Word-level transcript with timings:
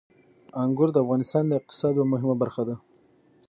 انګور 0.61 0.89
د 0.93 0.97
افغانستان 1.03 1.43
د 1.47 1.51
اقتصاد 1.59 1.93
یوه 1.97 2.07
مهمه 2.13 2.35
برخه 2.41 2.61
ده. 2.67 2.75